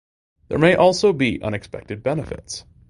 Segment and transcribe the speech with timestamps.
[0.47, 2.65] There may also be unexpected benefits.